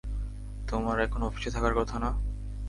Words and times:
তোমার 0.67 0.97
এখন 0.99 1.21
অফিসে 1.23 1.49
থাকার 1.51 1.73
কথা 1.75 1.95
না? 1.99 2.09